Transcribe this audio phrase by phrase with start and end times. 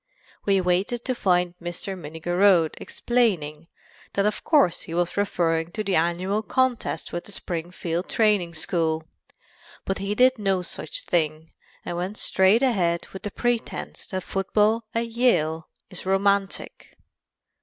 [0.47, 1.95] We waited to find Mr.
[1.95, 3.67] Minnigerode explaining
[4.13, 9.03] that of course he was referring to the annual contest with the Springfield Training School,
[9.85, 11.51] but he did no such thing
[11.85, 16.97] and went straight ahead with the pretense that football at Yale is romantic.